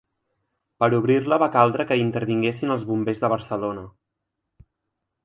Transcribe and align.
Per 0.83 0.87
obrir-la, 0.99 1.37
va 1.43 1.49
caldre 1.55 1.85
que 1.91 1.97
hi 1.99 2.03
intervinguessin 2.05 2.77
els 2.77 2.87
bombers 2.93 3.21
de 3.27 3.31
Barcelona. 3.35 3.85